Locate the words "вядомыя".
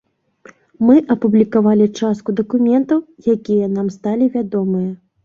4.39-4.89